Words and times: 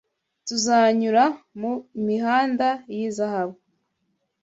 Tuzanyura 0.47 1.25
m’ 1.59 1.61
imihanda 1.99 2.67
y 2.95 2.97
‘izahabu 3.07 3.55